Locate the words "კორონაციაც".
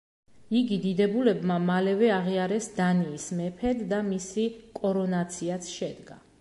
4.83-5.73